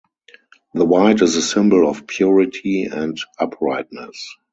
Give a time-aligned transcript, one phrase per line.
[0.73, 4.35] The white is a symbol of purity and uprightness.